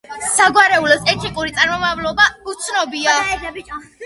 საგვარეულოს 0.35 1.11
ეთნიკური 1.13 1.53
წარმომავლობა 1.59 2.27
უცნობია. 2.55 3.15